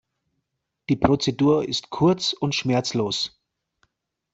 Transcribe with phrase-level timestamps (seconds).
[0.89, 3.39] Die Prozedur ist kurz und schmerzlos.